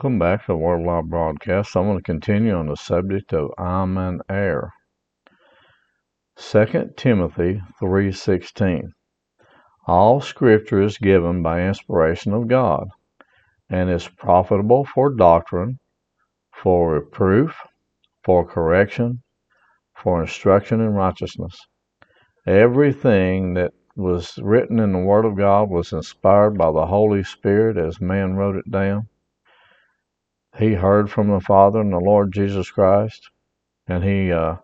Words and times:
Welcome 0.00 0.18
back 0.18 0.46
to 0.46 0.52
the 0.52 0.56
Word 0.56 0.80
Alive 0.80 1.10
broadcast. 1.10 1.76
I'm 1.76 1.84
going 1.84 1.98
to 1.98 2.02
continue 2.02 2.54
on 2.54 2.68
the 2.68 2.74
subject 2.74 3.34
of 3.34 3.50
I'm 3.58 3.98
an 3.98 4.22
heir. 4.30 4.72
2 6.38 6.94
Timothy 6.96 7.60
3:16 7.78 8.92
All 9.86 10.22
scripture 10.22 10.80
is 10.80 10.96
given 10.96 11.42
by 11.42 11.60
inspiration 11.60 12.32
of 12.32 12.48
God 12.48 12.88
and 13.68 13.90
is 13.90 14.08
profitable 14.08 14.86
for 14.86 15.10
doctrine, 15.10 15.78
for 16.50 16.94
reproof, 16.94 17.54
for 18.24 18.46
correction, 18.46 19.22
for 19.94 20.22
instruction 20.22 20.80
in 20.80 20.94
righteousness. 20.94 21.58
Everything 22.46 23.52
that 23.52 23.72
was 23.96 24.38
written 24.38 24.80
in 24.80 24.92
the 24.92 24.98
Word 24.98 25.26
of 25.26 25.36
God 25.36 25.68
was 25.68 25.92
inspired 25.92 26.56
by 26.56 26.72
the 26.72 26.86
Holy 26.86 27.22
Spirit 27.22 27.76
as 27.76 28.00
man 28.00 28.32
wrote 28.32 28.56
it 28.56 28.70
down 28.70 29.09
he 30.60 30.74
heard 30.74 31.10
from 31.10 31.28
the 31.28 31.40
Father 31.40 31.80
and 31.80 31.92
the 31.92 31.98
Lord 31.98 32.32
Jesus 32.32 32.70
Christ, 32.70 33.30
and 33.88 34.04
he 34.04 34.30
uh, 34.30 34.56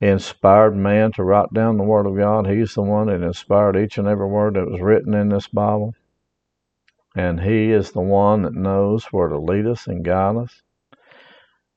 inspired 0.00 0.76
man 0.76 1.12
to 1.12 1.22
write 1.22 1.52
down 1.54 1.76
the 1.76 1.84
Word 1.84 2.06
of 2.06 2.16
God. 2.16 2.46
He's 2.46 2.74
the 2.74 2.82
one 2.82 3.06
that 3.06 3.22
inspired 3.22 3.76
each 3.76 3.98
and 3.98 4.08
every 4.08 4.26
word 4.26 4.54
that 4.54 4.68
was 4.68 4.80
written 4.80 5.14
in 5.14 5.28
this 5.28 5.48
Bible. 5.48 5.94
And 7.14 7.40
he 7.40 7.70
is 7.70 7.92
the 7.92 8.00
one 8.00 8.42
that 8.42 8.54
knows 8.54 9.04
where 9.06 9.28
to 9.28 9.38
lead 9.38 9.66
us 9.66 9.86
and 9.86 10.04
guide 10.04 10.36
us. 10.36 10.62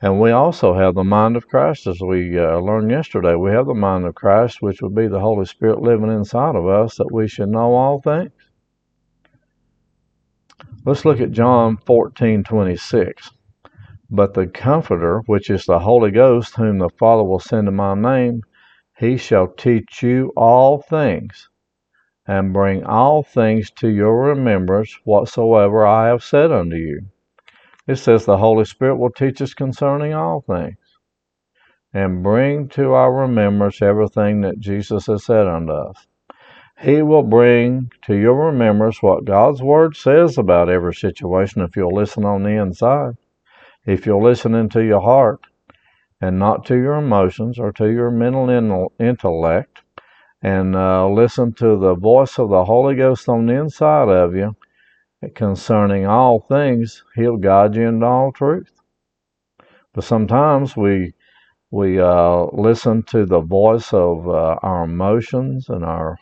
And 0.02 0.20
we 0.20 0.32
also 0.32 0.74
have 0.74 0.96
the 0.96 1.04
mind 1.04 1.36
of 1.36 1.48
Christ, 1.48 1.88
as 1.88 2.00
we 2.02 2.38
uh, 2.38 2.58
learned 2.58 2.92
yesterday. 2.92 3.36
We 3.36 3.52
have 3.52 3.66
the 3.66 3.74
mind 3.74 4.06
of 4.06 4.16
Christ, 4.16 4.62
which 4.62 4.82
would 4.82 4.96
be 4.96 5.08
the 5.08 5.20
Holy 5.20 5.46
Spirit 5.46 5.82
living 5.82 6.12
inside 6.12 6.56
of 6.56 6.68
us, 6.68 6.98
that 6.98 7.12
we 7.12 7.28
should 7.28 7.50
know 7.50 7.74
all 7.74 8.02
things. 8.02 8.32
Let's 10.86 11.04
look 11.04 11.20
at 11.20 11.32
John 11.32 11.78
14:26. 11.78 13.32
But 14.12 14.36
the 14.36 14.46
Comforter, 14.46 15.22
which 15.26 15.50
is 15.50 15.66
the 15.66 15.80
Holy 15.80 16.12
Ghost, 16.12 16.56
whom 16.56 16.78
the 16.78 16.90
Father 17.00 17.24
will 17.24 17.40
send 17.40 17.68
in 17.68 17.76
my 17.76 17.96
name, 17.96 18.42
he 18.96 19.18
shall 19.18 19.48
teach 19.48 20.04
you 20.04 20.32
all 20.38 20.84
things, 20.84 21.50
and 22.28 22.54
bring 22.54 22.84
all 22.84 23.24
things 23.24 23.72
to 23.78 23.90
your 23.90 24.28
remembrance 24.28 25.00
whatsoever 25.06 25.88
I 25.88 26.10
have 26.10 26.24
said 26.24 26.52
unto 26.52 26.76
you. 26.76 27.02
It 27.88 27.96
says 27.96 28.26
the 28.26 28.38
Holy 28.38 28.66
Spirit 28.66 28.98
will 28.98 29.10
teach 29.10 29.42
us 29.42 29.56
concerning 29.56 30.14
all 30.14 30.42
things, 30.42 30.78
and 31.94 32.22
bring 32.22 32.70
to 32.70 32.94
our 32.94 33.12
remembrance 33.12 33.82
everything 33.82 34.42
that 34.42 34.60
Jesus 34.60 35.08
has 35.08 35.26
said 35.26 35.48
unto 35.48 35.74
us. 35.74 36.06
He 36.82 37.02
will 37.02 37.24
bring 37.24 37.92
to 38.04 38.16
your 38.16 38.48
remembrance 38.48 39.02
what 39.02 39.26
God's 39.26 39.62
Word 39.62 39.96
says 39.96 40.38
about 40.38 40.70
every 40.70 40.94
situation 40.94 41.62
if 41.62 41.76
you'll 41.76 41.96
listen 41.96 42.26
on 42.26 42.44
the 42.44 42.62
inside. 42.62 43.16
If 43.86 44.06
you'll 44.06 44.24
listen 44.24 44.54
into 44.56 44.84
your 44.84 45.02
heart 45.02 45.40
and 46.20 46.38
not 46.38 46.66
to 46.66 46.76
your 46.76 46.96
emotions 46.96 47.60
or 47.60 47.72
to 47.74 47.90
your 47.90 48.12
mental 48.12 48.92
intellect 49.00 49.80
and 50.42 50.76
uh, 50.76 51.08
listen 51.08 51.54
to 51.54 51.78
the 51.78 51.96
voice 51.96 52.38
of 52.38 52.50
the 52.50 52.66
Holy 52.66 52.96
Ghost 52.96 53.30
on 53.30 53.46
the 53.46 53.54
inside 53.54 54.10
of 54.10 54.36
you 54.36 54.56
concerning 55.34 56.06
all 56.06 56.42
things, 56.42 57.04
He'll 57.16 57.38
guide 57.38 57.76
you 57.76 57.88
into 57.88 58.06
all 58.06 58.32
truth. 58.32 58.72
But 59.94 60.04
sometimes 60.04 60.76
we 60.76 61.14
we 61.72 62.00
uh, 62.00 62.46
listen 62.54 63.04
to 63.04 63.26
the 63.26 63.42
voice 63.42 63.94
of 63.94 64.28
uh, 64.28 64.58
our 64.62 64.84
emotions 64.84 65.68
and 65.70 65.84
our 65.84 66.20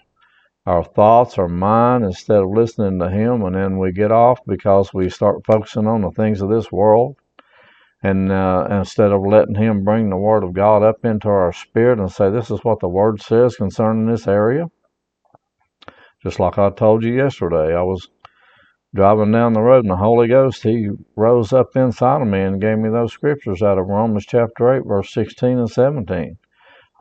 our 0.65 0.83
thoughts 0.83 1.37
are 1.37 1.49
mine 1.49 2.03
instead 2.03 2.37
of 2.37 2.49
listening 2.49 2.99
to 2.99 3.09
him 3.09 3.43
and 3.43 3.55
then 3.55 3.77
we 3.77 3.91
get 3.91 4.11
off 4.11 4.39
because 4.47 4.93
we 4.93 5.09
start 5.09 5.45
focusing 5.45 5.87
on 5.87 6.01
the 6.01 6.11
things 6.11 6.41
of 6.41 6.49
this 6.49 6.71
world. 6.71 7.17
And 8.01 8.31
uh, 8.31 8.67
instead 8.69 9.11
of 9.11 9.25
letting 9.25 9.55
him 9.55 9.83
bring 9.83 10.09
the 10.09 10.17
word 10.17 10.43
of 10.43 10.53
god 10.53 10.83
up 10.83 11.03
into 11.05 11.27
our 11.27 11.53
spirit 11.53 11.99
and 11.99 12.11
say 12.11 12.29
this 12.29 12.51
is 12.51 12.63
what 12.63 12.79
the 12.79 12.87
word 12.87 13.21
says 13.21 13.55
concerning 13.55 14.07
this 14.07 14.27
area. 14.27 14.67
Just 16.21 16.39
like 16.39 16.57
i 16.57 16.69
told 16.69 17.03
you 17.03 17.13
yesterday 17.13 17.75
i 17.75 17.81
was 17.81 18.07
driving 18.95 19.31
down 19.31 19.53
the 19.53 19.61
road 19.61 19.83
and 19.83 19.91
the 19.91 19.97
holy 19.97 20.27
ghost 20.27 20.63
he 20.63 20.87
rose 21.15 21.51
up 21.51 21.75
inside 21.75 22.21
of 22.21 22.27
me 22.27 22.41
and 22.41 22.61
gave 22.61 22.77
me 22.77 22.89
those 22.89 23.11
scriptures 23.11 23.61
out 23.63 23.79
of 23.79 23.87
romans 23.87 24.25
chapter 24.25 24.75
8 24.75 24.83
verse 24.85 25.11
16 25.13 25.57
and 25.57 25.69
17 25.69 26.37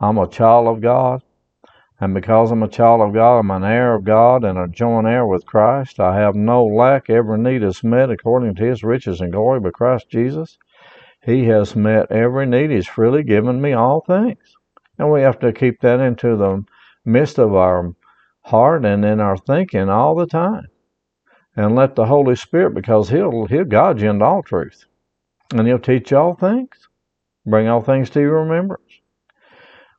i'm 0.01 0.17
a 0.17 0.27
child 0.27 0.67
of 0.67 0.81
god 0.81 1.21
and 2.03 2.13
because 2.13 2.51
I'm 2.51 2.63
a 2.63 2.67
child 2.67 2.99
of 2.99 3.13
God, 3.13 3.39
I'm 3.39 3.51
an 3.51 3.63
heir 3.63 3.95
of 3.95 4.03
God 4.03 4.43
and 4.43 4.59
a 4.59 4.67
joint 4.67 5.07
heir 5.07 5.25
with 5.25 5.45
Christ. 5.45 6.01
I 6.01 6.17
have 6.17 6.35
no 6.35 6.65
lack. 6.65 7.09
Every 7.09 7.37
need 7.37 7.63
is 7.63 7.81
met 7.81 8.09
according 8.09 8.55
to 8.55 8.65
his 8.65 8.83
riches 8.83 9.21
and 9.21 9.31
glory 9.31 9.61
by 9.61 9.69
Christ 9.69 10.09
Jesus. 10.09 10.57
He 11.23 11.45
has 11.45 11.77
met 11.77 12.11
every 12.11 12.45
need. 12.45 12.71
He's 12.71 12.87
freely 12.87 13.23
given 13.23 13.61
me 13.61 13.71
all 13.71 14.01
things. 14.01 14.57
And 14.99 15.13
we 15.13 15.21
have 15.21 15.39
to 15.39 15.53
keep 15.53 15.79
that 15.79 16.01
into 16.01 16.35
the 16.35 16.65
midst 17.05 17.39
of 17.39 17.55
our 17.55 17.95
heart 18.41 18.83
and 18.83 19.05
in 19.05 19.21
our 19.21 19.37
thinking 19.37 19.87
all 19.87 20.13
the 20.13 20.27
time. 20.27 20.67
And 21.55 21.73
let 21.73 21.95
the 21.95 22.07
Holy 22.07 22.35
Spirit, 22.35 22.73
because 22.73 23.07
He'll 23.07 23.45
He'll 23.45 23.63
guide 23.63 24.01
you 24.01 24.09
into 24.09 24.25
all 24.25 24.43
truth. 24.43 24.83
And 25.53 25.65
He'll 25.65 25.79
teach 25.79 26.11
you 26.11 26.17
all 26.17 26.35
things. 26.35 26.89
Bring 27.45 27.69
all 27.69 27.81
things 27.81 28.09
to 28.09 28.19
your 28.19 28.43
remembrance. 28.43 28.82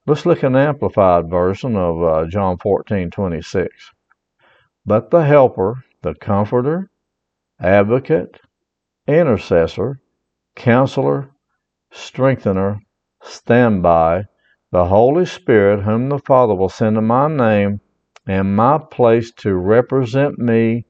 Let's 0.07 0.27
look 0.27 0.45
at 0.45 0.49
an 0.49 0.57
amplified 0.57 1.31
version 1.31 1.77
of 1.77 2.03
uh, 2.03 2.27
John 2.27 2.59
14 2.59 3.11
26. 3.11 3.91
But 4.85 5.11
the 5.11 5.25
Helper, 5.25 5.83
the 6.03 6.15
Comforter, 6.15 6.91
Advocate, 7.59 8.39
Intercessor, 9.09 10.01
Counselor, 10.57 11.31
Strengthener, 11.91 12.81
Standby, 13.23 14.25
the 14.73 14.85
Holy 14.85 15.25
Spirit, 15.25 15.85
whom 15.85 16.11
the 16.11 16.19
Father 16.19 16.55
will 16.55 16.69
send 16.69 16.99
in 16.99 17.05
my 17.05 17.29
name 17.29 17.81
and 18.27 18.55
my 18.55 18.77
place 18.77 19.33
to 19.33 19.55
represent 19.55 20.39
me 20.39 20.85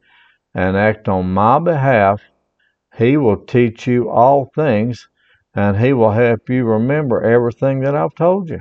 and 0.55 0.77
act 0.77 1.09
on 1.09 1.33
my 1.33 1.61
behalf, 1.61 2.21
he 2.97 3.17
will 3.17 3.37
teach 3.37 3.87
you 3.87 4.11
all 4.11 4.51
things 4.57 5.09
and 5.55 5.77
he 5.77 5.93
will 5.93 6.11
help 6.11 6.49
you 6.49 6.65
remember 6.65 7.23
everything 7.23 7.79
that 7.81 7.95
I've 7.95 8.15
told 8.17 8.51
you. 8.51 8.61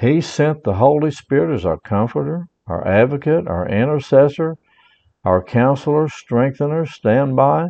He 0.00 0.20
sent 0.20 0.64
the 0.64 0.74
Holy 0.74 1.12
Spirit 1.12 1.54
as 1.54 1.64
our 1.64 1.78
comforter, 1.78 2.48
our 2.66 2.86
advocate, 2.86 3.46
our 3.46 3.68
intercessor, 3.68 4.56
our 5.24 5.42
counselor, 5.42 6.08
strengthener, 6.08 6.84
standby. 6.84 7.68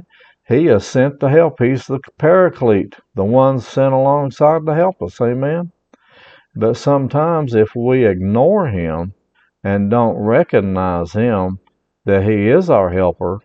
He 0.49 0.67
has 0.67 0.87
sent 0.87 1.21
to 1.21 1.29
help. 1.29 1.61
He's 1.61 1.87
the 1.87 2.01
paraclete, 2.19 2.97
the 3.15 3.25
one 3.25 3.61
sent 3.61 3.93
alongside 3.93 4.67
to 4.67 4.75
help 4.75 5.03
us. 5.03 5.21
Amen. 5.21 5.73
But 6.57 6.77
sometimes 6.77 7.55
if 7.55 7.75
we 7.75 8.07
ignore 8.07 8.69
him 8.69 9.15
and 9.63 9.91
don't 9.91 10.17
recognize 10.17 11.13
him 11.13 11.59
that 12.05 12.25
he 12.25 12.49
is 12.49 12.71
our 12.71 12.91
helper 12.91 13.41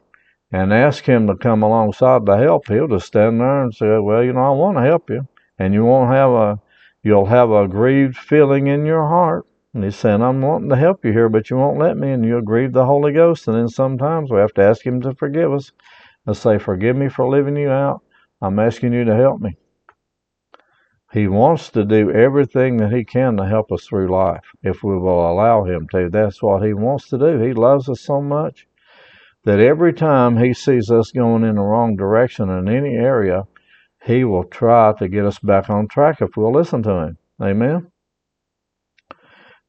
and 0.52 0.74
ask 0.74 1.06
him 1.06 1.28
to 1.28 1.36
come 1.36 1.64
alongside 1.64 2.26
to 2.26 2.38
help, 2.38 2.68
he'll 2.68 2.88
just 2.88 3.08
stand 3.08 3.40
there 3.40 3.64
and 3.64 3.74
say, 3.74 4.00
Well, 4.00 4.24
you 4.24 4.34
know, 4.34 4.46
I 4.46 4.50
want 4.52 4.78
to 4.78 4.84
help 4.84 5.10
you. 5.10 5.28
And 5.58 5.74
you 5.74 5.86
won't 5.86 6.12
have 6.12 6.32
a 6.32 6.62
You'll 7.02 7.28
have 7.28 7.50
a 7.52 7.68
grieved 7.68 8.18
feeling 8.18 8.68
in 8.68 8.86
your 8.86 9.08
heart. 9.08 9.46
And 9.74 9.84
he's 9.84 9.96
saying, 9.96 10.22
I'm 10.22 10.42
wanting 10.42 10.70
to 10.70 10.76
help 10.76 11.06
you 11.06 11.12
here, 11.12 11.30
but 11.30 11.50
you 11.50 11.58
won't 11.58 11.78
let 11.78 11.96
me, 11.96 12.12
and 12.12 12.26
you'll 12.26 12.42
grieve 12.42 12.74
the 12.74 12.86
Holy 12.86 13.14
Ghost. 13.14 13.48
And 13.48 13.56
then 13.56 13.70
sometimes 13.70 14.32
we 14.32 14.40
have 14.40 14.54
to 14.56 14.64
ask 14.64 14.86
him 14.86 15.00
to 15.02 15.14
forgive 15.14 15.54
us 15.54 15.72
and 16.26 16.36
say, 16.36 16.58
Forgive 16.58 16.96
me 16.96 17.08
for 17.08 17.30
leaving 17.30 17.56
you 17.56 17.70
out. 17.70 18.02
I'm 18.42 18.60
asking 18.60 18.94
you 18.94 19.06
to 19.06 19.16
help 19.16 19.40
me. 19.40 19.58
He 21.12 21.28
wants 21.28 21.70
to 21.72 21.86
do 21.86 22.12
everything 22.12 22.78
that 22.78 22.92
he 22.92 23.04
can 23.04 23.38
to 23.38 23.46
help 23.46 23.72
us 23.72 23.86
through 23.86 24.12
life 24.12 24.46
if 24.62 24.84
we 24.84 24.96
will 24.98 25.32
allow 25.32 25.64
him 25.64 25.88
to. 25.92 26.10
That's 26.10 26.42
what 26.42 26.64
he 26.64 26.74
wants 26.74 27.10
to 27.10 27.18
do. 27.18 27.40
He 27.40 27.54
loves 27.54 27.90
us 27.90 28.02
so 28.02 28.22
much 28.22 28.68
that 29.44 29.60
every 29.60 29.94
time 29.94 30.38
he 30.38 30.54
sees 30.54 30.92
us 30.92 31.12
going 31.12 31.44
in 31.44 31.56
the 31.56 31.62
wrong 31.62 31.96
direction 31.96 32.50
in 32.50 32.68
any 32.68 32.96
area, 32.96 33.44
he 34.04 34.24
will 34.24 34.46
try 34.46 34.94
to 35.00 35.08
get 35.08 35.26
us 35.26 35.40
back 35.40 35.70
on 35.70 35.88
track 35.88 36.22
if 36.22 36.38
we'll 36.38 36.54
listen 36.54 36.84
to 36.84 36.92
him. 36.92 37.18
Amen. 37.42 37.92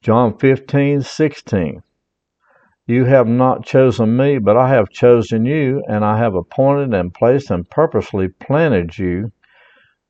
John 0.03 0.39
15, 0.39 1.03
16. 1.03 1.83
You 2.87 3.05
have 3.05 3.29
not 3.29 3.65
chosen 3.65 4.17
me, 4.17 4.39
but 4.39 4.57
I 4.57 4.71
have 4.71 4.91
chosen 4.91 5.45
you, 5.45 5.83
and 5.89 6.05
I 6.05 6.19
have 6.19 6.35
appointed 6.35 6.95
and 6.95 7.15
placed 7.15 7.51
and 7.51 7.69
purposely 7.69 8.29
planted 8.29 8.99
you 8.99 9.31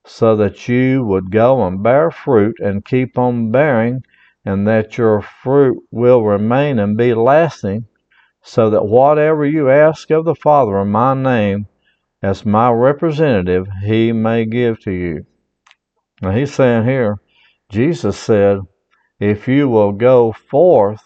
so 0.07 0.37
that 0.37 0.69
you 0.69 1.05
would 1.05 1.31
go 1.31 1.67
and 1.67 1.83
bear 1.83 2.11
fruit 2.11 2.57
and 2.61 2.85
keep 2.85 3.19
on 3.19 3.51
bearing, 3.51 4.03
and 4.45 4.67
that 4.67 4.97
your 4.97 5.21
fruit 5.21 5.77
will 5.91 6.23
remain 6.23 6.79
and 6.79 6.97
be 6.97 7.13
lasting, 7.13 7.85
so 8.43 8.71
that 8.71 8.87
whatever 8.87 9.45
you 9.45 9.69
ask 9.69 10.11
of 10.11 10.25
the 10.25 10.35
Father 10.35 10.81
in 10.81 10.89
my 10.89 11.13
name, 11.13 11.67
as 12.23 12.45
my 12.45 12.71
representative, 12.71 13.67
he 13.83 14.13
may 14.13 14.45
give 14.45 14.81
to 14.81 14.91
you. 14.91 15.25
Now 16.21 16.33
he's 16.33 16.53
saying 16.53 16.85
here, 16.85 17.19
Jesus 17.71 18.19
said, 18.19 18.59
if 19.19 19.49
you 19.49 19.69
will 19.69 19.93
go 19.93 20.33
forth 20.33 21.03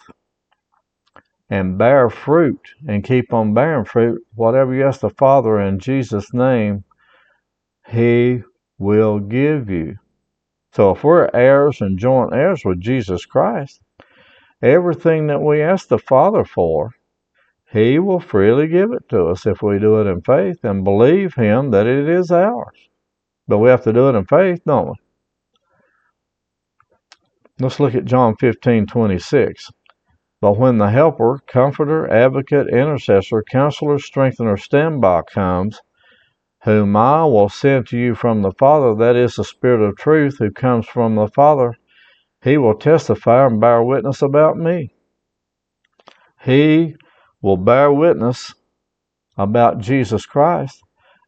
and 1.49 1.77
bear 1.77 2.09
fruit 2.09 2.59
and 2.87 3.03
keep 3.03 3.33
on 3.33 3.53
bearing 3.53 3.85
fruit, 3.85 4.21
whatever 4.33 4.73
you 4.73 4.85
ask 4.85 5.01
the 5.01 5.09
Father 5.09 5.59
in 5.59 5.79
Jesus' 5.79 6.33
name, 6.33 6.83
he 7.87 8.41
will 8.77 9.19
give 9.19 9.69
you. 9.69 9.97
So 10.73 10.91
if 10.91 11.03
we're 11.03 11.29
heirs 11.33 11.79
and 11.79 11.97
joint 11.97 12.33
heirs 12.33 12.63
with 12.65 12.81
Jesus 12.81 13.25
Christ, 13.25 13.79
everything 14.61 15.27
that 15.27 15.41
we 15.41 15.61
ask 15.61 15.87
the 15.87 15.99
Father 15.99 16.43
for, 16.43 16.91
He 17.75 17.99
will 17.99 18.21
freely 18.21 18.69
give 18.69 18.93
it 18.93 19.09
to 19.09 19.25
us 19.25 19.45
if 19.45 19.61
we 19.61 19.79
do 19.79 19.99
it 19.99 20.07
in 20.07 20.21
faith 20.21 20.63
and 20.63 20.85
believe 20.85 21.33
Him 21.33 21.71
that 21.71 21.85
it 21.85 22.07
is 22.07 22.31
ours. 22.31 22.87
But 23.49 23.57
we 23.57 23.67
have 23.67 23.83
to 23.83 23.91
do 23.91 24.07
it 24.07 24.15
in 24.15 24.23
faith, 24.23 24.61
don't 24.65 24.87
we? 24.87 24.93
Let's 27.59 27.81
look 27.81 27.93
at 27.93 28.05
John 28.05 28.37
15, 28.37 28.85
26. 28.85 29.71
But 30.39 30.57
when 30.57 30.77
the 30.77 30.89
Helper, 30.89 31.41
Comforter, 31.47 32.09
Advocate, 32.09 32.69
Intercessor, 32.69 33.43
Counselor, 33.43 33.99
Strengthener, 33.99 34.55
Standby 34.55 35.23
comes, 35.33 35.81
whom 36.63 36.95
I 36.95 37.25
will 37.25 37.49
send 37.49 37.87
to 37.87 37.97
you 37.97 38.15
from 38.15 38.41
the 38.41 38.53
Father, 38.57 38.95
that 38.95 39.17
is 39.17 39.35
the 39.35 39.43
Spirit 39.43 39.85
of 39.85 39.97
truth 39.97 40.37
who 40.39 40.49
comes 40.49 40.87
from 40.87 41.15
the 41.15 41.27
Father, 41.27 41.73
he 42.41 42.57
will 42.57 42.75
testify 42.75 43.45
and 43.45 43.59
bear 43.59 43.83
witness 43.83 44.21
about 44.21 44.55
me. 44.55 44.93
He 46.41 46.95
will 47.45 47.57
bear 47.57 47.91
witness 47.93 48.53
about 49.37 49.79
Jesus 49.79 50.25
Christ, 50.25 50.83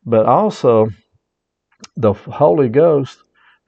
but 0.06 0.26
also 0.26 0.90
the 1.96 2.14
Holy 2.14 2.70
Ghost, 2.70 3.24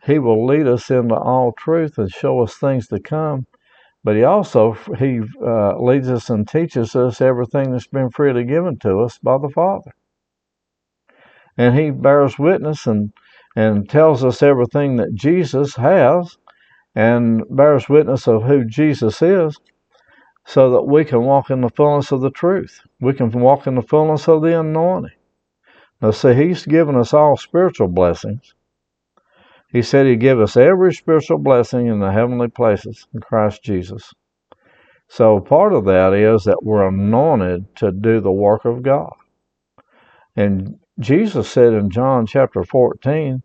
he 0.05 0.19
will 0.19 0.45
lead 0.45 0.67
us 0.67 0.89
into 0.89 1.15
all 1.15 1.51
truth 1.53 1.97
and 1.97 2.09
show 2.11 2.41
us 2.41 2.55
things 2.55 2.87
to 2.87 2.99
come. 2.99 3.45
But 4.03 4.15
he 4.15 4.23
also 4.23 4.73
he 4.97 5.21
uh, 5.45 5.79
leads 5.79 6.09
us 6.09 6.29
and 6.29 6.47
teaches 6.47 6.95
us 6.95 7.21
everything 7.21 7.71
that's 7.71 7.87
been 7.87 8.09
freely 8.09 8.45
given 8.45 8.79
to 8.79 8.99
us 9.01 9.19
by 9.19 9.37
the 9.37 9.49
Father 9.49 9.91
and 11.59 11.77
he 11.77 11.91
bears 11.91 12.39
witness 12.39 12.87
and 12.87 13.11
and 13.55 13.89
tells 13.89 14.23
us 14.23 14.41
everything 14.41 14.95
that 14.95 15.13
Jesus 15.13 15.75
has 15.75 16.37
and 16.95 17.43
bears 17.49 17.89
witness 17.89 18.27
of 18.27 18.43
who 18.43 18.63
Jesus 18.63 19.21
is 19.21 19.59
so 20.49 20.71
that 20.71 20.81
we 20.81 21.05
can 21.05 21.21
walk 21.21 21.51
in 21.51 21.61
the 21.61 21.69
fullness 21.69 22.11
of 22.11 22.21
the 22.21 22.31
truth. 22.31 22.81
We 22.99 23.13
can 23.13 23.29
walk 23.29 23.67
in 23.67 23.75
the 23.75 23.83
fullness 23.83 24.27
of 24.27 24.41
the 24.41 24.59
anointing. 24.59 25.11
Now, 26.01 26.09
see, 26.09 26.33
He's 26.33 26.65
given 26.65 26.95
us 26.95 27.13
all 27.13 27.37
spiritual 27.37 27.87
blessings. 27.87 28.55
He 29.71 29.83
said 29.83 30.07
He'd 30.07 30.19
give 30.19 30.39
us 30.39 30.57
every 30.57 30.91
spiritual 30.91 31.37
blessing 31.37 31.85
in 31.85 31.99
the 31.99 32.11
heavenly 32.11 32.47
places 32.47 33.05
in 33.13 33.19
Christ 33.19 33.61
Jesus. 33.61 34.11
So, 35.07 35.39
part 35.39 35.71
of 35.71 35.85
that 35.85 36.13
is 36.13 36.45
that 36.45 36.63
we're 36.63 36.87
anointed 36.87 37.75
to 37.75 37.91
do 37.91 38.19
the 38.19 38.31
work 38.31 38.65
of 38.65 38.81
God. 38.81 39.13
And 40.35 40.79
Jesus 40.99 41.47
said 41.47 41.73
in 41.73 41.91
John 41.91 42.25
chapter 42.25 42.63
14, 42.63 43.43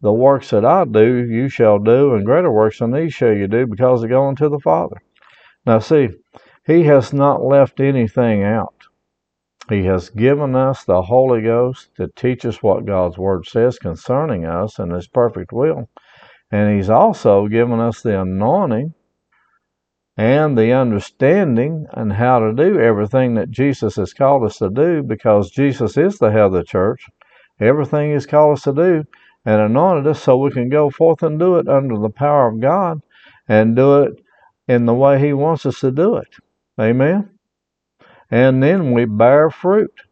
The 0.00 0.12
works 0.14 0.48
that 0.48 0.64
I 0.64 0.86
do, 0.86 1.26
you 1.26 1.50
shall 1.50 1.78
do, 1.78 2.14
and 2.14 2.24
greater 2.24 2.50
works 2.50 2.78
than 2.78 2.92
these 2.92 3.12
shall 3.12 3.34
you 3.34 3.48
do, 3.48 3.66
because 3.66 4.00
they 4.00 4.08
go 4.08 4.28
unto 4.28 4.48
the 4.48 4.60
Father. 4.60 5.02
Now, 5.68 5.80
see, 5.80 6.08
He 6.66 6.84
has 6.84 7.12
not 7.12 7.44
left 7.44 7.78
anything 7.78 8.42
out. 8.42 8.86
He 9.68 9.84
has 9.84 10.08
given 10.08 10.56
us 10.56 10.82
the 10.82 11.02
Holy 11.02 11.42
Ghost 11.42 11.90
to 11.96 12.08
teach 12.16 12.46
us 12.46 12.62
what 12.62 12.86
God's 12.86 13.18
Word 13.18 13.44
says 13.44 13.78
concerning 13.78 14.46
us 14.46 14.78
and 14.78 14.90
His 14.90 15.08
perfect 15.08 15.52
will. 15.52 15.90
And 16.50 16.74
He's 16.74 16.88
also 16.88 17.48
given 17.48 17.80
us 17.80 18.00
the 18.00 18.18
anointing 18.18 18.94
and 20.16 20.56
the 20.56 20.72
understanding 20.72 21.84
and 21.92 22.14
how 22.14 22.38
to 22.38 22.54
do 22.54 22.80
everything 22.80 23.34
that 23.34 23.50
Jesus 23.50 23.96
has 23.96 24.14
called 24.14 24.44
us 24.44 24.56
to 24.60 24.70
do 24.70 25.02
because 25.02 25.50
Jesus 25.50 25.98
is 25.98 26.16
the 26.16 26.30
head 26.30 26.44
of 26.44 26.52
the 26.52 26.64
church. 26.64 27.04
Everything 27.60 28.14
He's 28.14 28.24
called 28.24 28.56
us 28.56 28.62
to 28.62 28.72
do 28.72 29.04
and 29.44 29.60
anointed 29.60 30.06
us 30.06 30.22
so 30.22 30.38
we 30.38 30.50
can 30.50 30.70
go 30.70 30.88
forth 30.88 31.22
and 31.22 31.38
do 31.38 31.56
it 31.56 31.68
under 31.68 31.98
the 31.98 32.08
power 32.08 32.48
of 32.48 32.58
God 32.58 33.02
and 33.46 33.76
do 33.76 34.04
it 34.04 34.22
in 34.68 34.86
the 34.86 34.94
way 34.94 35.18
He 35.18 35.32
wants 35.32 35.66
us 35.66 35.80
to 35.80 35.90
do 35.90 36.16
it. 36.16 36.28
Amen? 36.80 37.30
And 38.30 38.62
then 38.62 38.92
we 38.92 39.06
bear 39.06 39.50
fruit. 39.50 40.02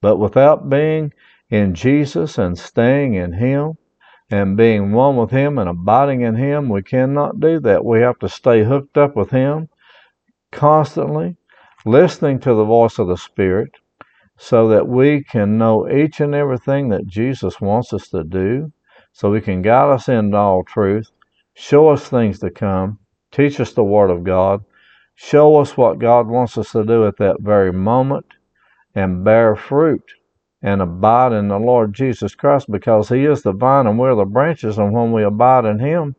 But 0.00 0.16
without 0.16 0.68
being 0.68 1.12
in 1.48 1.74
Jesus 1.74 2.36
and 2.36 2.58
staying 2.58 3.14
in 3.14 3.32
Him, 3.32 3.78
and 4.32 4.56
being 4.56 4.92
one 4.92 5.16
with 5.16 5.30
Him 5.30 5.58
and 5.58 5.68
abiding 5.68 6.22
in 6.22 6.34
Him, 6.34 6.70
we 6.70 6.82
cannot 6.82 7.38
do 7.38 7.60
that. 7.60 7.84
We 7.84 8.00
have 8.00 8.18
to 8.20 8.28
stay 8.30 8.64
hooked 8.64 8.96
up 8.96 9.14
with 9.14 9.30
Him 9.30 9.68
constantly, 10.50 11.36
listening 11.84 12.40
to 12.40 12.54
the 12.54 12.64
voice 12.64 12.98
of 12.98 13.08
the 13.08 13.16
Spirit, 13.16 13.70
so 14.38 14.68
that 14.68 14.88
we 14.88 15.22
can 15.22 15.58
know 15.58 15.88
each 15.88 16.20
and 16.20 16.34
everything 16.34 16.88
that 16.88 17.06
Jesus 17.06 17.60
wants 17.60 17.92
us 17.92 18.08
to 18.08 18.24
do, 18.24 18.72
so 19.12 19.34
He 19.34 19.42
can 19.42 19.60
guide 19.60 19.92
us 19.92 20.08
into 20.08 20.36
all 20.36 20.64
truth, 20.64 21.10
show 21.54 21.90
us 21.90 22.08
things 22.08 22.38
to 22.38 22.50
come, 22.50 22.98
teach 23.32 23.58
us 23.58 23.72
the 23.72 23.82
Word 23.82 24.10
of 24.10 24.24
God, 24.24 24.64
show 25.14 25.56
us 25.56 25.76
what 25.76 25.98
God 25.98 26.28
wants 26.28 26.56
us 26.56 26.72
to 26.72 26.84
do 26.84 27.06
at 27.06 27.16
that 27.18 27.40
very 27.40 27.72
moment, 27.72 28.26
and 28.94 29.24
bear 29.24 29.56
fruit 29.56 30.04
and 30.62 30.80
abide 30.80 31.32
in 31.32 31.48
the 31.48 31.58
Lord 31.58 31.92
Jesus 31.92 32.34
Christ 32.34 32.70
because 32.70 33.08
He 33.08 33.24
is 33.24 33.42
the 33.42 33.52
vine 33.52 33.86
and 33.86 33.98
we're 33.98 34.14
the 34.14 34.24
branches. 34.24 34.78
And 34.78 34.92
when 34.92 35.12
we 35.12 35.24
abide 35.24 35.64
in 35.64 35.78
Him, 35.78 36.14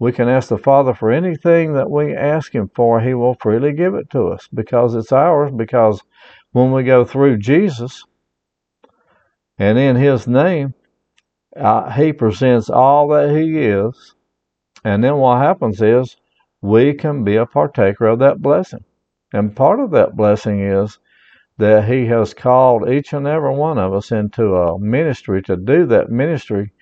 we 0.00 0.10
can 0.10 0.28
ask 0.28 0.48
the 0.48 0.58
Father 0.58 0.94
for 0.94 1.12
anything 1.12 1.74
that 1.74 1.90
we 1.90 2.14
ask 2.14 2.52
Him 2.52 2.70
for. 2.74 3.00
He 3.00 3.14
will 3.14 3.36
freely 3.40 3.72
give 3.72 3.94
it 3.94 4.10
to 4.10 4.28
us 4.28 4.48
because 4.52 4.94
it's 4.94 5.12
ours. 5.12 5.52
Because 5.54 6.02
when 6.52 6.72
we 6.72 6.82
go 6.82 7.04
through 7.04 7.38
Jesus 7.38 8.02
and 9.58 9.78
in 9.78 9.94
His 9.94 10.26
name, 10.26 10.74
uh, 11.56 11.90
He 11.92 12.12
presents 12.12 12.68
all 12.68 13.08
that 13.08 13.30
He 13.30 13.60
is. 13.60 14.14
And 14.84 15.04
then 15.04 15.16
what 15.16 15.40
happens 15.40 15.80
is 15.80 16.16
we 16.64 16.94
can 16.94 17.22
be 17.24 17.36
a 17.36 17.44
partaker 17.44 18.06
of 18.06 18.20
that 18.20 18.40
blessing. 18.40 18.82
And 19.34 19.54
part 19.54 19.80
of 19.80 19.90
that 19.90 20.16
blessing 20.16 20.60
is 20.60 20.98
that 21.58 21.84
He 21.84 22.06
has 22.06 22.32
called 22.32 22.88
each 22.88 23.12
and 23.12 23.26
every 23.26 23.54
one 23.54 23.76
of 23.76 23.92
us 23.92 24.10
into 24.10 24.54
a 24.54 24.78
ministry 24.78 25.42
to 25.42 25.56
do 25.56 25.84
that 25.86 26.08
ministry. 26.08 26.72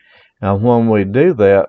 And 0.41 0.63
when 0.63 0.89
we 0.89 1.03
do 1.03 1.35
that, 1.35 1.69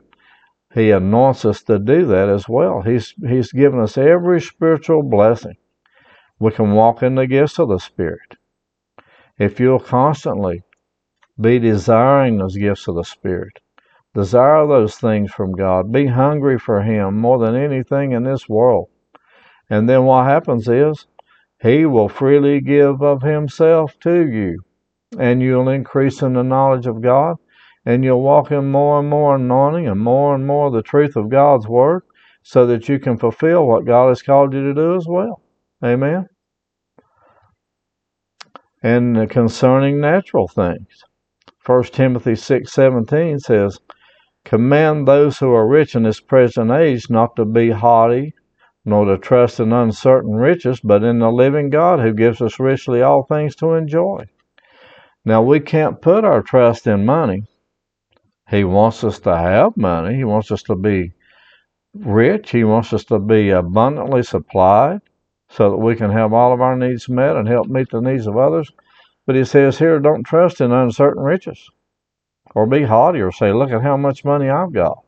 He 0.75 0.91
anoints 0.91 1.43
us 1.43 1.63
to 1.63 1.79
do 1.79 2.05
that 2.05 2.29
as 2.29 2.47
well. 2.47 2.83
He's, 2.83 3.15
he's 3.27 3.51
given 3.51 3.79
us 3.79 3.97
every 3.97 4.41
spiritual 4.41 5.01
blessing. 5.01 5.57
We 6.37 6.51
can 6.51 6.73
walk 6.73 7.01
in 7.01 7.15
the 7.15 7.25
gifts 7.25 7.57
of 7.57 7.69
the 7.69 7.79
Spirit. 7.79 8.37
If 9.39 9.59
you'll 9.59 9.79
constantly 9.79 10.61
be 11.41 11.57
desiring 11.57 12.37
those 12.37 12.57
gifts 12.57 12.87
of 12.87 12.93
the 12.93 13.05
Spirit, 13.05 13.57
desire 14.13 14.67
those 14.67 14.95
things 14.95 15.31
from 15.31 15.53
God, 15.53 15.91
be 15.91 16.05
hungry 16.05 16.59
for 16.59 16.81
Him 16.81 17.17
more 17.17 17.39
than 17.39 17.55
anything 17.55 18.11
in 18.11 18.23
this 18.23 18.47
world. 18.47 18.89
And 19.69 19.89
then 19.89 20.03
what 20.03 20.25
happens 20.25 20.67
is 20.67 21.07
he 21.61 21.85
will 21.85 22.09
freely 22.09 22.59
give 22.59 23.01
of 23.01 23.21
Himself 23.21 23.97
to 24.01 24.27
you, 24.27 24.59
and 25.17 25.41
you'll 25.41 25.69
increase 25.69 26.21
in 26.21 26.33
the 26.33 26.43
knowledge 26.43 26.85
of 26.85 27.01
God, 27.01 27.37
and 27.85 28.03
you'll 28.03 28.21
walk 28.21 28.51
in 28.51 28.69
more 28.69 28.99
and 28.99 29.09
more 29.09 29.35
anointing 29.35 29.87
and 29.87 29.99
more 29.99 30.35
and 30.35 30.45
more 30.45 30.69
the 30.69 30.81
truth 30.81 31.15
of 31.15 31.29
God's 31.29 31.67
Word, 31.67 32.03
so 32.43 32.65
that 32.67 32.89
you 32.89 32.99
can 32.99 33.17
fulfill 33.17 33.65
what 33.65 33.85
God 33.85 34.09
has 34.09 34.21
called 34.21 34.53
you 34.53 34.61
to 34.61 34.73
do 34.73 34.95
as 34.95 35.05
well. 35.07 35.41
Amen. 35.83 36.27
And 38.81 39.29
concerning 39.29 40.01
natural 40.01 40.49
things, 40.49 41.05
1 41.65 41.83
Timothy 41.93 42.33
6:17 42.33 43.39
says, 43.39 43.79
"Command 44.45 45.07
those 45.07 45.39
who 45.39 45.53
are 45.53 45.65
rich 45.65 45.95
in 45.95 46.03
this 46.03 46.19
present 46.19 46.69
age 46.69 47.09
not 47.09 47.35
to 47.37 47.45
be 47.45 47.69
haughty, 47.69 48.33
nor 48.83 49.05
to 49.05 49.17
trust 49.17 49.61
in 49.61 49.71
uncertain 49.71 50.35
riches, 50.35 50.81
but 50.81 51.01
in 51.01 51.19
the 51.19 51.31
living 51.31 51.69
God 51.69 52.01
who 52.01 52.13
gives 52.13 52.41
us 52.41 52.59
richly 52.59 53.01
all 53.01 53.23
things 53.23 53.55
to 53.55 53.73
enjoy. 53.73 54.25
Now, 55.23 55.41
we 55.41 55.61
can't 55.61 56.01
put 56.01 56.25
our 56.25 56.41
trust 56.41 56.87
in 56.87 57.05
money. 57.05 57.43
He 58.49 58.65
wants 58.65 59.05
us 59.05 59.17
to 59.21 59.33
have 59.33 59.77
money, 59.77 60.15
He 60.15 60.25
wants 60.25 60.51
us 60.51 60.61
to 60.63 60.75
be 60.75 61.13
rich, 61.95 62.51
He 62.51 62.65
wants 62.65 62.91
us 62.91 63.05
to 63.05 63.19
be 63.19 63.49
abundantly 63.49 64.23
supplied 64.23 64.99
so 65.47 65.69
that 65.69 65.77
we 65.77 65.95
can 65.95 66.11
have 66.11 66.33
all 66.33 66.51
of 66.51 66.59
our 66.59 66.75
needs 66.75 67.07
met 67.07 67.37
and 67.37 67.47
help 67.47 67.67
meet 67.67 67.89
the 67.91 68.01
needs 68.01 68.27
of 68.27 68.35
others. 68.35 68.69
But 69.25 69.35
he 69.35 69.45
says 69.45 69.79
here, 69.79 69.99
don't 69.99 70.23
trust 70.25 70.59
in 70.59 70.73
uncertain 70.73 71.23
riches 71.23 71.69
or 72.55 72.65
be 72.65 72.83
haughty 72.83 73.19
or 73.19 73.31
say, 73.31 73.51
look 73.51 73.71
at 73.71 73.81
how 73.81 73.97
much 73.97 74.25
money 74.25 74.49
I've 74.49 74.73
got. 74.73 75.03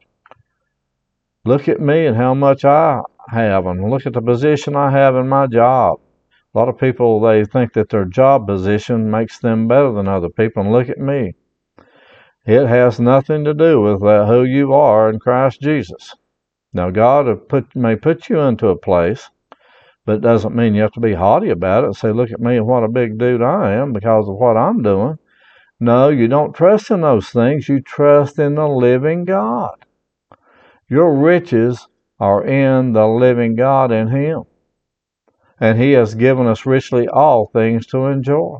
Look 1.44 1.68
at 1.68 1.80
me 1.80 2.06
and 2.06 2.18
how 2.18 2.34
much 2.34 2.66
I 2.66 3.02
have 3.30 3.66
and 3.66 3.90
look 3.90 4.06
at 4.06 4.14
the 4.14 4.22
position 4.22 4.75
I 4.75 4.92
have 4.92 5.16
in 5.16 5.28
my 5.28 5.48
job. 5.48 6.00
A 6.54 6.58
lot 6.58 6.70
of 6.70 6.78
people, 6.80 7.20
they 7.20 7.46
think 7.46 7.74
that 7.74 7.90
their 7.90 8.06
job 8.06 8.48
position 8.48 9.12
makes 9.12 9.40
them 9.40 9.68
better 9.68 9.92
than 9.92 10.08
other 10.08 10.30
people. 10.30 10.64
And 10.64 10.72
look 10.72 10.90
at 10.90 10.98
me. 10.98 11.34
It 12.46 12.68
has 12.68 13.00
nothing 13.00 13.44
to 13.46 13.54
do 13.54 13.82
with 13.82 14.04
uh, 14.04 14.25
who 14.25 14.44
you 14.44 14.74
are 14.74 15.10
in 15.10 15.20
Christ 15.20 15.62
Jesus. 15.62 16.16
Now, 16.74 16.90
God 16.90 17.50
put, 17.50 17.75
may 17.75 17.96
put 17.96 18.30
you 18.30 18.40
into 18.40 18.70
a 18.70 18.78
place 18.78 19.30
but 20.06 20.18
it 20.18 20.22
doesn't 20.22 20.56
mean 20.56 20.75
you 20.75 20.84
have 20.84 20.92
to 20.92 21.00
be 21.00 21.14
haughty 21.14 21.50
about 21.50 21.84
it 21.84 21.88
and 21.88 21.96
say, 21.96 22.12
look 22.12 22.32
at 22.32 22.40
me 22.40 22.58
and 22.58 22.68
what 22.68 22.84
a 22.84 22.88
big 22.88 23.18
dude 23.18 23.42
I 23.42 23.74
am 23.74 23.92
because 23.92 24.30
of 24.30 24.36
what 24.36 24.56
I'm 24.56 24.84
doing. 24.84 25.18
No, 25.79 26.10
you 26.10 26.27
don't 26.27 26.53
trust 26.53 26.89
in 26.89 27.01
those 27.01 27.29
things. 27.29 27.67
You 27.67 27.82
trust 27.82 28.39
in 28.39 28.55
the 28.55 28.67
living 28.67 29.25
God. 29.25 29.86
Your 30.88 31.13
riches 31.13 31.88
are 32.20 32.46
in 32.46 32.94
the 32.94 33.08
living 33.08 33.55
God 33.55 33.91
in 33.91 34.08
Him. 34.08 34.44
And 35.60 35.79
He 35.79 35.91
has 35.94 36.15
given 36.15 36.48
us 36.48 36.65
richly 36.65 37.08
all 37.08 37.48
things 37.48 37.86
to 37.88 38.05
enjoy. 38.05 38.60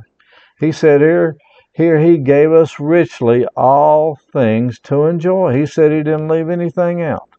He 0.60 0.72
said 0.72 1.02
here, 1.02 1.38
here 1.74 2.00
He 2.00 2.18
gave 2.18 2.52
us 2.52 2.80
richly 2.80 3.46
all 3.56 4.18
things 4.34 4.80
to 4.82 5.06
enjoy. 5.06 5.56
He 5.56 5.66
said 5.66 5.92
He 5.92 6.04
didn't 6.04 6.28
leave 6.28 6.50
anything 6.50 7.02
out. 7.02 7.30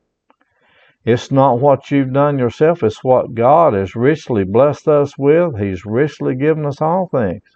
It's 1.05 1.31
not 1.31 1.61
what 1.61 1.91
you've 1.91 2.13
done 2.13 2.39
yourself, 2.39 2.83
it's 2.83 3.05
what 3.05 3.35
God 3.35 3.75
has 3.75 3.95
richly 3.95 4.45
blessed 4.45 4.89
us 4.89 5.17
with. 5.17 5.59
He's 5.59 5.87
richly 5.87 6.35
given 6.35 6.67
us 6.67 6.81
all 6.81 7.09
things. 7.09 7.56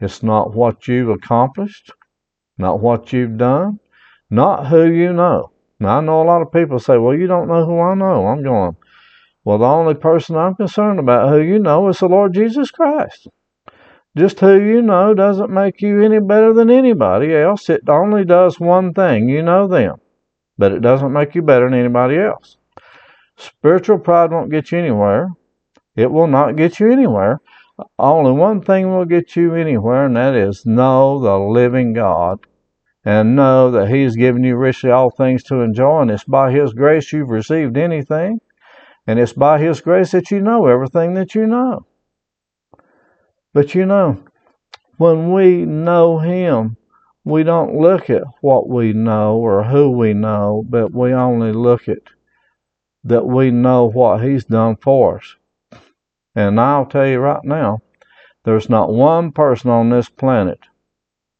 It's 0.00 0.22
not 0.22 0.54
what 0.54 0.86
you've 0.88 1.08
accomplished, 1.08 1.92
not 2.56 2.80
what 2.80 3.12
you've 3.12 3.36
done, 3.36 3.80
not 4.30 4.68
who 4.68 4.90
you 4.90 5.12
know. 5.12 5.52
Now, 5.80 5.98
I 5.98 6.00
know 6.00 6.22
a 6.22 6.24
lot 6.24 6.42
of 6.42 6.52
people 6.52 6.78
say, 6.78 6.98
well, 6.98 7.16
you 7.16 7.26
don't 7.26 7.48
know 7.48 7.64
who 7.64 7.80
I 7.80 7.94
know. 7.94 8.26
I'm 8.26 8.42
going, 8.42 8.76
well, 9.44 9.58
the 9.58 9.64
only 9.64 9.94
person 9.94 10.36
I'm 10.36 10.54
concerned 10.54 10.98
about 10.98 11.30
who 11.30 11.40
you 11.40 11.58
know 11.58 11.88
is 11.88 11.98
the 11.98 12.08
Lord 12.08 12.34
Jesus 12.34 12.70
Christ. 12.70 13.28
Just 14.16 14.40
who 14.40 14.60
you 14.60 14.82
know 14.82 15.14
doesn't 15.14 15.50
make 15.50 15.80
you 15.80 16.02
any 16.02 16.18
better 16.18 16.52
than 16.52 16.70
anybody 16.70 17.34
else. 17.34 17.68
It 17.68 17.88
only 17.88 18.24
does 18.24 18.58
one 18.58 18.92
thing 18.92 19.28
you 19.28 19.42
know 19.42 19.68
them 19.68 20.00
but 20.58 20.72
it 20.72 20.80
doesn't 20.80 21.12
make 21.12 21.34
you 21.34 21.42
better 21.42 21.70
than 21.70 21.78
anybody 21.78 22.18
else. 22.18 22.56
Spiritual 23.36 23.98
pride 23.98 24.32
won't 24.32 24.50
get 24.50 24.72
you 24.72 24.78
anywhere. 24.78 25.28
It 25.94 26.10
will 26.10 26.26
not 26.26 26.56
get 26.56 26.80
you 26.80 26.90
anywhere. 26.90 27.40
Only 27.98 28.32
one 28.32 28.60
thing 28.60 28.90
will 28.90 29.04
get 29.04 29.36
you 29.36 29.54
anywhere, 29.54 30.06
and 30.06 30.16
that 30.16 30.34
is 30.34 30.66
know 30.66 31.20
the 31.20 31.38
living 31.38 31.92
God 31.92 32.40
and 33.04 33.36
know 33.36 33.70
that 33.70 33.88
He's 33.88 34.16
given 34.16 34.42
you 34.42 34.56
richly 34.56 34.90
all 34.90 35.10
things 35.10 35.42
to 35.44 35.60
enjoy, 35.60 36.00
and 36.00 36.10
it's 36.10 36.24
by 36.24 36.50
His 36.50 36.72
grace 36.72 37.12
you've 37.12 37.28
received 37.28 37.76
anything, 37.76 38.40
and 39.06 39.18
it's 39.18 39.32
by 39.32 39.58
His 39.58 39.80
grace 39.80 40.10
that 40.10 40.30
you 40.30 40.40
know 40.40 40.66
everything 40.66 41.14
that 41.14 41.34
you 41.34 41.46
know. 41.46 41.86
But 43.54 43.74
you 43.74 43.86
know, 43.86 44.24
when 44.96 45.32
we 45.32 45.64
know 45.64 46.18
Him, 46.18 46.76
we 47.24 47.44
don't 47.44 47.76
look 47.76 48.10
at 48.10 48.24
what 48.40 48.68
we 48.68 48.92
know 48.92 49.36
or 49.36 49.64
who 49.64 49.90
we 49.90 50.14
know, 50.14 50.64
but 50.68 50.92
we 50.92 51.12
only 51.12 51.52
look 51.52 51.88
at 51.88 52.02
that 53.04 53.26
we 53.26 53.50
know 53.50 53.88
what 53.88 54.22
He's 54.22 54.44
done 54.44 54.76
for 54.76 55.18
us. 55.18 55.36
And 56.38 56.60
I'll 56.60 56.86
tell 56.86 57.04
you 57.04 57.18
right 57.18 57.42
now, 57.42 57.80
there's 58.44 58.70
not 58.70 58.92
one 58.94 59.32
person 59.32 59.70
on 59.70 59.90
this 59.90 60.08
planet 60.08 60.60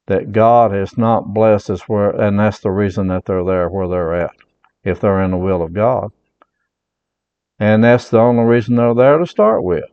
that 0.09 0.33
God 0.33 0.73
has 0.73 0.99
not 0.99 1.33
blessed 1.33 1.71
us 1.71 1.83
where, 1.83 2.11
and 2.11 2.37
that's 2.37 2.59
the 2.59 2.73
reason 2.73 3.07
that 3.07 3.25
they're 3.25 3.45
there 3.45 3.69
where 3.69 3.87
they're 3.87 4.15
at, 4.17 4.33
if 4.83 5.01
they're 5.01 5.23
in 5.23 5.31
the 5.31 5.37
will 5.37 5.63
of 5.63 5.73
God. 5.73 6.11
And 7.61 7.85
that's 7.85 8.11
the 8.11 8.19
only 8.19 8.43
reason 8.43 8.75
they're 8.75 8.93
there 8.93 9.19
to 9.19 9.27
start 9.29 9.63
with. 9.63 9.85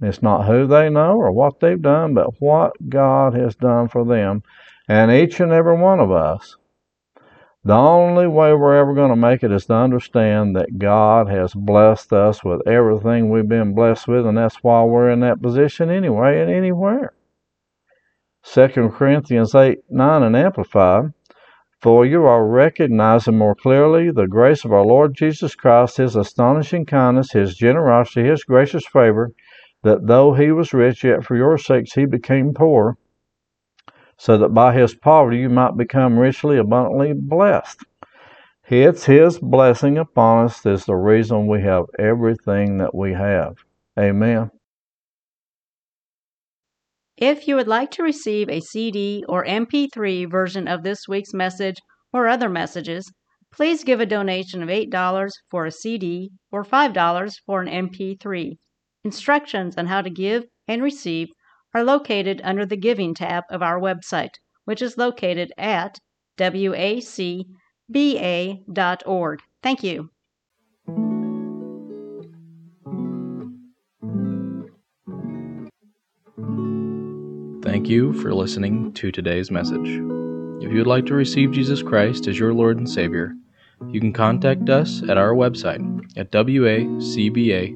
It's 0.00 0.22
not 0.22 0.46
who 0.46 0.68
they 0.68 0.88
know 0.88 1.16
or 1.16 1.32
what 1.32 1.58
they've 1.58 1.82
done, 1.82 2.14
but 2.14 2.40
what 2.40 2.74
God 2.88 3.34
has 3.34 3.56
done 3.56 3.88
for 3.88 4.04
them 4.04 4.44
and 4.88 5.10
each 5.10 5.40
and 5.40 5.50
every 5.50 5.76
one 5.76 5.98
of 5.98 6.12
us, 6.12 6.54
the 7.64 7.74
only 7.74 8.26
way 8.26 8.54
we're 8.54 8.76
ever 8.76 8.94
going 8.94 9.10
to 9.10 9.16
make 9.16 9.42
it 9.42 9.50
is 9.50 9.66
to 9.66 9.74
understand 9.74 10.54
that 10.54 10.78
God 10.78 11.28
has 11.28 11.52
blessed 11.52 12.12
us 12.12 12.44
with 12.44 12.66
everything 12.66 13.30
we've 13.30 13.48
been 13.48 13.74
blessed 13.74 14.06
with, 14.06 14.26
and 14.26 14.38
that's 14.38 14.62
why 14.62 14.84
we're 14.84 15.10
in 15.10 15.20
that 15.20 15.42
position 15.42 15.90
anyway 15.90 16.40
and 16.40 16.50
anywhere. 16.50 17.12
2 18.44 18.68
Corinthians 18.94 19.54
8 19.54 19.78
9 19.90 20.22
and 20.22 20.36
Amplified. 20.36 21.12
For 21.80 22.06
you 22.06 22.24
are 22.24 22.46
recognizing 22.46 23.36
more 23.36 23.54
clearly 23.54 24.10
the 24.10 24.26
grace 24.26 24.64
of 24.64 24.72
our 24.72 24.84
Lord 24.84 25.14
Jesus 25.14 25.54
Christ, 25.54 25.96
his 25.98 26.16
astonishing 26.16 26.86
kindness, 26.86 27.32
his 27.32 27.56
generosity, 27.56 28.24
his 28.28 28.44
gracious 28.44 28.86
favor, 28.86 29.30
that 29.82 30.06
though 30.06 30.34
he 30.34 30.50
was 30.50 30.72
rich, 30.72 31.04
yet 31.04 31.24
for 31.24 31.36
your 31.36 31.58
sakes 31.58 31.94
he 31.94 32.04
became 32.04 32.54
poor 32.54 32.96
so 34.18 34.36
that 34.36 34.50
by 34.50 34.72
his 34.74 34.94
poverty 34.94 35.38
you 35.38 35.48
might 35.48 35.76
become 35.76 36.18
richly 36.18 36.58
abundantly 36.58 37.12
blessed. 37.14 37.84
It's 38.68 39.06
his 39.06 39.38
blessing 39.38 39.96
upon 39.96 40.46
us 40.46 40.60
that's 40.60 40.84
the 40.84 40.94
reason 40.94 41.46
we 41.46 41.62
have 41.62 41.86
everything 41.98 42.78
that 42.78 42.94
we 42.94 43.14
have. 43.14 43.56
Amen. 43.98 44.50
If 47.16 47.48
you 47.48 47.56
would 47.56 47.66
like 47.66 47.90
to 47.92 48.02
receive 48.02 48.48
a 48.48 48.60
CD 48.60 49.24
or 49.28 49.44
MP3 49.44 50.30
version 50.30 50.68
of 50.68 50.82
this 50.82 51.08
week's 51.08 51.32
message 51.32 51.76
or 52.12 52.28
other 52.28 52.48
messages, 52.48 53.10
please 53.50 53.82
give 53.82 54.00
a 54.00 54.06
donation 54.06 54.62
of 54.62 54.68
$8 54.68 55.30
for 55.50 55.64
a 55.64 55.72
CD 55.72 56.30
or 56.52 56.64
$5 56.64 57.34
for 57.46 57.60
an 57.62 57.68
MP3. 57.68 58.58
Instructions 59.02 59.76
on 59.78 59.86
how 59.86 60.02
to 60.02 60.10
give 60.10 60.44
and 60.68 60.82
receive 60.82 61.28
are 61.78 61.84
located 61.84 62.40
under 62.42 62.66
the 62.66 62.76
Giving 62.76 63.14
tab 63.14 63.44
of 63.50 63.62
our 63.62 63.78
website, 63.78 64.34
which 64.64 64.82
is 64.82 64.98
located 64.98 65.52
at 65.56 66.00
wacba.org. 66.36 67.00
Thank 69.62 69.82
you. 69.84 70.10
Thank 77.62 77.88
you 77.88 78.12
for 78.14 78.34
listening 78.34 78.92
to 78.94 79.12
today's 79.12 79.50
message. 79.52 79.86
If 80.60 80.72
you 80.72 80.78
would 80.78 80.86
like 80.88 81.06
to 81.06 81.14
receive 81.14 81.52
Jesus 81.52 81.82
Christ 81.82 82.26
as 82.26 82.38
your 82.38 82.52
Lord 82.52 82.78
and 82.78 82.90
Savior, 82.90 83.34
you 83.90 84.00
can 84.00 84.12
contact 84.12 84.68
us 84.68 85.04
at 85.08 85.16
our 85.16 85.34
website 85.34 85.78
at 86.16 86.32
wacba.org. 86.32 87.70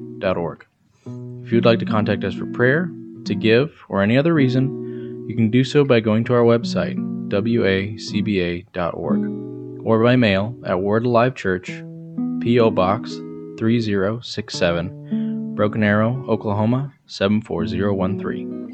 If 1.05 1.51
you 1.51 1.57
would 1.57 1.65
like 1.65 1.79
to 1.79 1.85
contact 1.85 2.23
us 2.25 2.33
for 2.33 2.45
prayer, 2.47 2.91
to 3.25 3.35
give, 3.35 3.83
or 3.89 4.01
any 4.01 4.17
other 4.17 4.33
reason, 4.33 5.25
you 5.27 5.35
can 5.35 5.49
do 5.49 5.63
so 5.63 5.85
by 5.85 5.99
going 5.99 6.23
to 6.25 6.33
our 6.33 6.43
website, 6.43 6.97
wacba.org, 7.29 8.65
or 9.85 10.03
by 10.03 10.15
mail 10.15 10.55
at 10.65 10.81
Word 10.81 11.05
Alive 11.05 11.35
Church, 11.35 11.67
P.O. 12.41 12.71
Box 12.71 13.13
3067, 13.57 15.55
Broken 15.55 15.83
Arrow, 15.83 16.25
Oklahoma 16.27 16.93
74013. 17.05 18.72